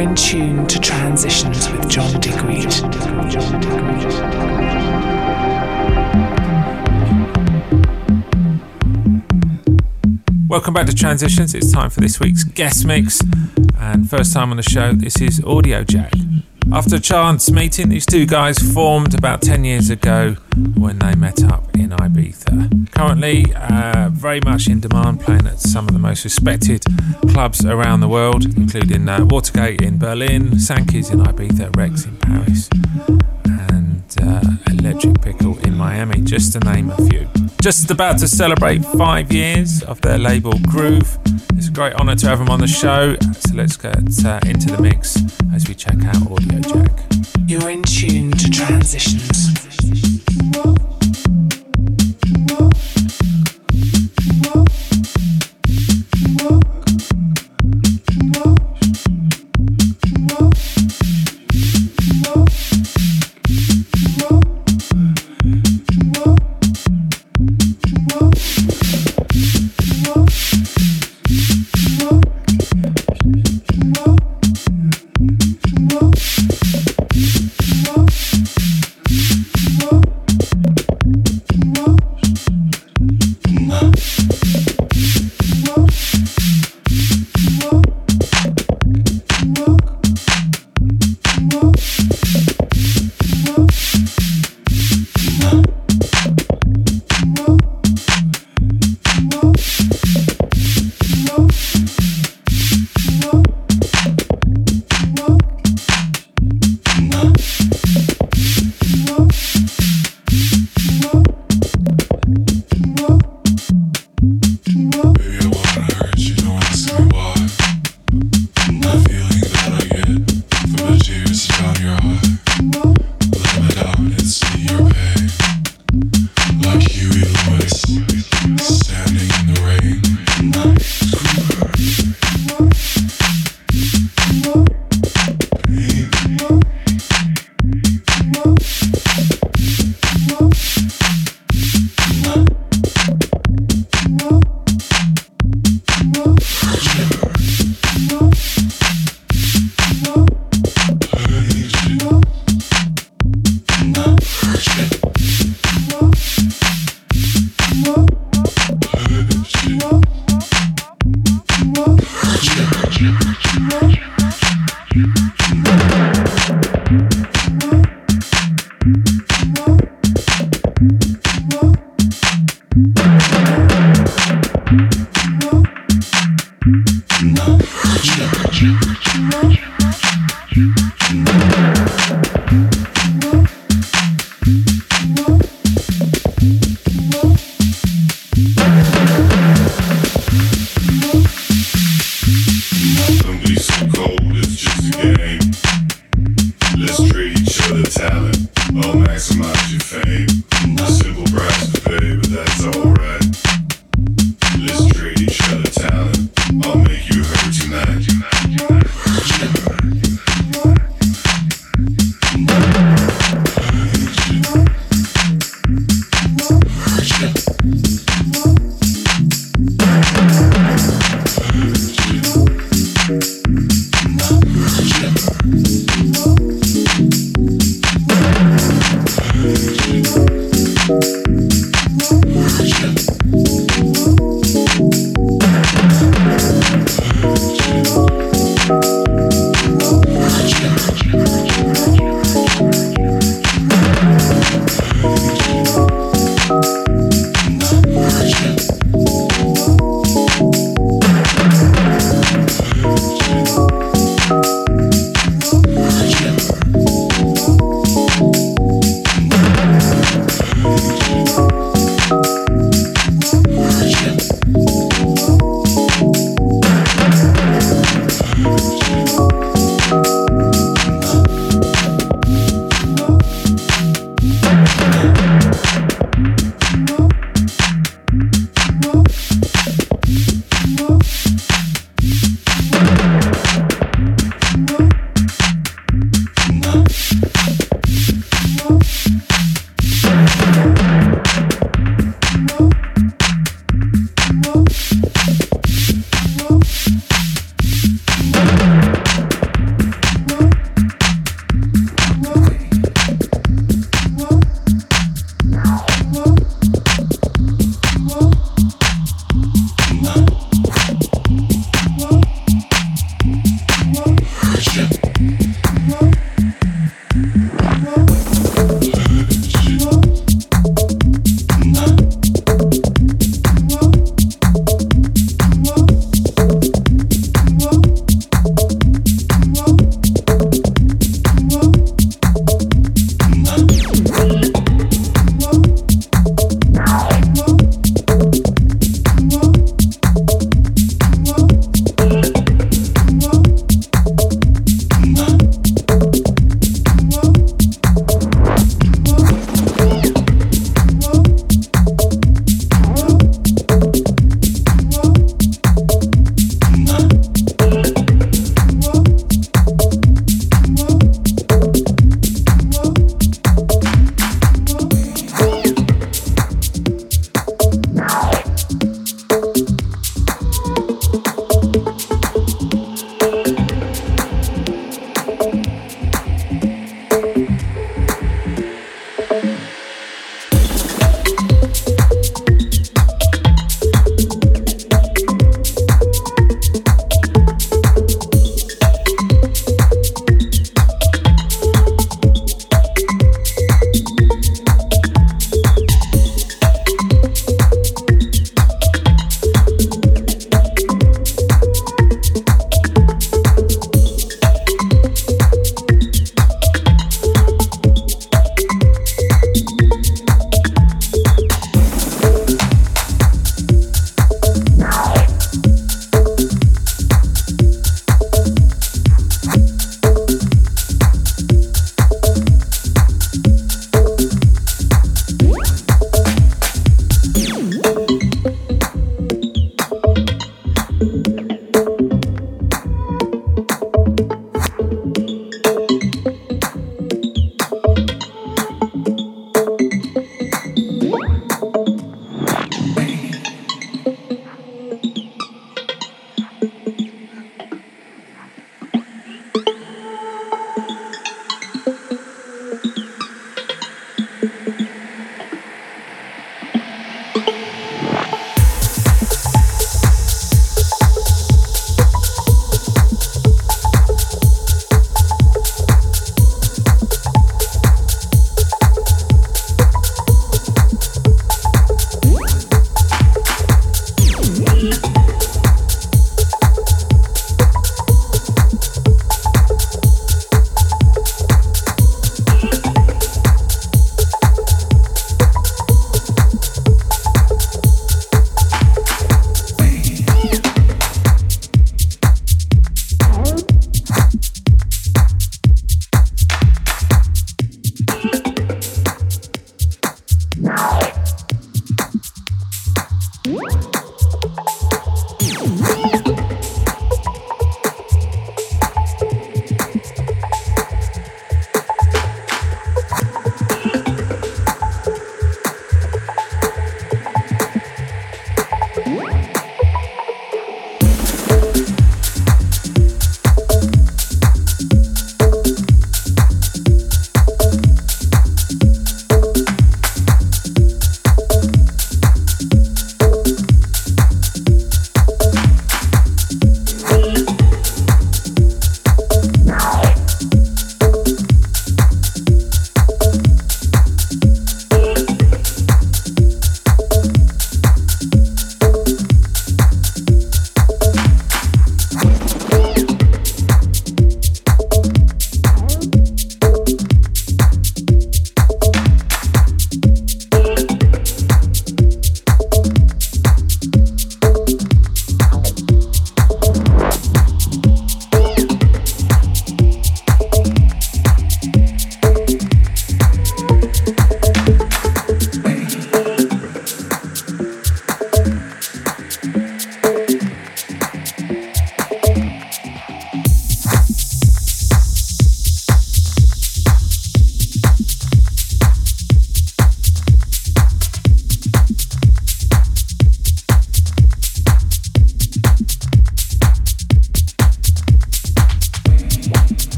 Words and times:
You're 0.00 0.08
in 0.08 0.16
tune 0.16 0.66
to 0.66 0.80
Transitions 0.80 1.70
with 1.70 1.86
John 1.90 2.18
Digweed. 2.22 2.72
Welcome 10.48 10.72
back 10.72 10.86
to 10.86 10.94
Transitions. 10.94 11.54
It's 11.54 11.70
time 11.70 11.90
for 11.90 12.00
this 12.00 12.18
week's 12.18 12.44
guest 12.44 12.86
mix. 12.86 13.20
And 13.78 14.08
first 14.08 14.32
time 14.32 14.50
on 14.52 14.56
the 14.56 14.62
show, 14.62 14.94
this 14.94 15.20
is 15.20 15.40
Audiojack. 15.40 16.14
After 16.72 16.96
a 16.96 17.00
chance 17.00 17.50
meeting, 17.50 17.90
these 17.90 18.06
two 18.06 18.24
guys 18.24 18.58
formed 18.58 19.14
about 19.14 19.42
10 19.42 19.66
years 19.66 19.90
ago 19.90 20.36
when 20.78 20.98
they 20.98 21.14
met 21.14 21.42
up 21.44 21.64
in 21.76 21.90
Ibiza. 21.90 22.90
Currently, 22.92 23.54
uh, 23.54 24.10
very 24.12 24.40
much 24.44 24.68
in 24.68 24.80
demand, 24.80 25.20
playing 25.20 25.46
at 25.46 25.60
some 25.60 25.86
of 25.88 25.92
the 25.92 25.98
most 25.98 26.24
respected 26.24 26.84
clubs 27.28 27.64
around 27.64 28.00
the 28.00 28.08
world, 28.08 28.44
including 28.56 29.08
uh, 29.08 29.24
Watergate 29.24 29.80
in 29.82 29.98
Berlin, 29.98 30.58
Sankey's 30.58 31.10
in 31.10 31.20
Ibiza, 31.20 31.74
Rex 31.76 32.04
in 32.04 32.16
Paris, 32.18 32.68
and 33.44 34.02
uh, 34.22 34.42
Electric 34.70 35.20
Pickle 35.22 35.58
in 35.60 35.76
Miami, 35.76 36.20
just 36.20 36.52
to 36.52 36.60
name 36.60 36.90
a 36.90 36.96
few. 37.08 37.28
Just 37.60 37.90
about 37.90 38.18
to 38.18 38.28
celebrate 38.28 38.84
five 38.84 39.32
years 39.32 39.82
of 39.82 40.00
their 40.00 40.18
label 40.18 40.52
Gruuv. 40.52 41.18
It's 41.56 41.68
a 41.68 41.72
great 41.72 41.94
honour 41.94 42.16
to 42.16 42.26
have 42.26 42.38
them 42.38 42.48
on 42.48 42.60
the 42.60 42.66
show, 42.66 43.16
so 43.20 43.54
let's 43.54 43.76
get 43.76 43.96
uh, 44.24 44.40
into 44.46 44.74
the 44.74 44.78
mix 44.80 45.16
as 45.54 45.68
we 45.68 45.74
check 45.74 46.02
out 46.04 46.16
Audiojack. 46.16 47.48
You're 47.50 47.68
in 47.68 47.82
tune 47.82 48.30
to 48.32 48.50
Transitions. 48.50 50.19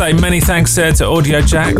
say 0.00 0.12
many 0.14 0.40
thanks 0.40 0.74
there 0.74 0.92
to 0.92 1.04
Audiojack. 1.04 1.74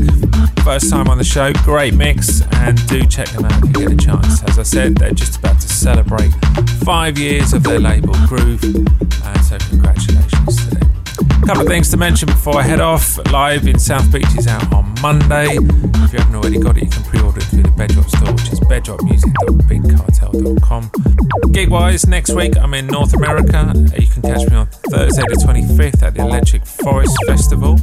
First 0.63 0.91
time 0.91 1.09
on 1.09 1.17
the 1.17 1.25
show, 1.25 1.55
great 1.65 1.95
mix, 1.95 2.43
and 2.53 2.77
do 2.87 3.03
check 3.07 3.29
them 3.29 3.47
out 3.47 3.65
if 3.65 3.69
you 3.69 3.73
get 3.73 3.91
a 3.93 3.97
chance. 3.97 4.43
As 4.43 4.59
I 4.59 4.63
said, 4.63 4.97
they're 4.97 5.13
just 5.13 5.39
about 5.39 5.59
to 5.59 5.67
celebrate 5.67 6.31
five 6.85 7.17
years 7.17 7.55
of 7.55 7.63
their 7.63 7.81
label 7.81 8.13
Gruuv, 8.29 8.63
and 8.63 9.41
so 9.43 9.57
congratulations 9.71 10.57
to 10.57 10.67
them. 10.75 10.93
A 11.43 11.47
couple 11.47 11.63
of 11.63 11.69
things 11.69 11.89
to 11.93 11.97
mention 11.97 12.27
before 12.27 12.59
I 12.59 12.63
head 12.63 12.83
off. 12.83 13.19
Live 13.33 13.67
in 13.67 13.79
South 13.79 14.13
Beach 14.13 14.29
is 14.37 14.47
out 14.47 14.71
on 14.71 14.95
Monday. 15.01 15.57
If 15.57 16.13
you 16.13 16.19
haven't 16.19 16.35
already 16.35 16.59
got 16.59 16.77
it, 16.77 16.85
you 16.85 16.91
can 16.91 17.03
pre-order 17.05 17.39
it 17.39 17.45
through 17.45 17.63
the 17.63 17.71
Bedrock 17.71 18.11
store, 18.11 18.35
which 18.35 18.53
is 18.53 18.61
bedrockmusic.bigcartel.com. 18.61 20.91
Gig-wise, 21.53 22.07
next 22.07 22.35
week 22.35 22.55
I'm 22.59 22.75
in 22.75 22.87
North 22.87 23.15
America. 23.15 23.73
You 23.99 24.09
can 24.09 24.21
catch 24.21 24.47
me 24.51 24.57
on 24.57 24.67
Thursday 24.91 25.23
the 25.23 25.37
25th 25.37 26.03
at 26.03 26.13
the 26.13 26.21
Electric 26.21 26.67
Forest 26.67 27.17
Festival. 27.27 27.81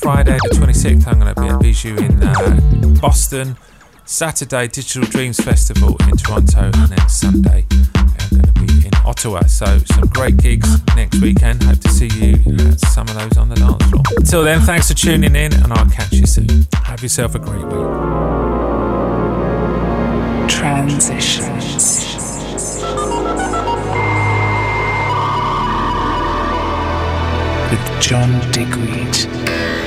Friday 0.00 0.38
the 0.44 0.50
26th, 0.50 1.06
I'm 1.08 1.18
going 1.18 1.34
to 1.34 1.40
be 1.40 1.48
at 1.48 1.60
Bijou 1.60 1.96
in 1.96 2.22
uh, 2.22 3.00
Boston. 3.00 3.56
Saturday, 4.04 4.68
Digital 4.68 5.02
Dreams 5.10 5.38
Festival 5.38 5.96
in 6.08 6.16
Toronto, 6.16 6.70
and 6.72 6.88
then 6.88 7.08
Sunday, 7.08 7.66
I'm 7.96 8.06
going 8.30 8.42
to 8.42 8.52
be 8.52 8.86
in 8.86 8.92
Ottawa. 9.04 9.42
So, 9.46 9.78
some 9.92 10.06
great 10.14 10.36
gigs 10.38 10.68
next 10.94 11.20
weekend. 11.20 11.62
Hope 11.64 11.80
to 11.80 11.88
see 11.88 12.08
you 12.14 12.34
at 12.68 12.80
some 12.80 13.08
of 13.08 13.14
those 13.16 13.36
on 13.36 13.48
the 13.48 13.56
dance 13.56 13.84
floor. 13.90 14.02
Until 14.16 14.44
then, 14.44 14.60
thanks 14.60 14.88
for 14.88 14.96
tuning 14.96 15.34
in, 15.34 15.52
and 15.52 15.72
I'll 15.72 15.90
catch 15.90 16.12
you 16.12 16.26
soon. 16.26 16.66
Have 16.84 17.02
yourself 17.02 17.34
a 17.34 17.38
great 17.38 17.64
week. 17.64 17.88
Transitions. 20.48 21.98
With 27.70 28.00
John 28.00 28.50
Digweed. 28.52 29.77